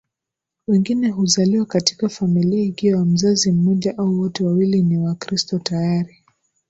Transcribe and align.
Wengine 0.67 1.09
huzaliwa 1.09 1.65
katika 1.65 2.09
familia 2.09 2.63
ikiwa 2.63 3.05
mzazi 3.05 3.51
mmoja 3.51 3.97
au 3.97 4.19
wote 4.19 4.43
wawili 4.43 4.81
ni 4.83 4.97
Wakristo 4.97 5.59
tayari 5.59 6.23